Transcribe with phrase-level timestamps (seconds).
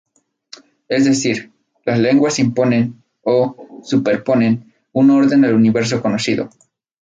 [0.87, 1.51] Es decir,
[1.85, 6.49] las lenguas imponen -o "superponen"- un orden al universo conocido.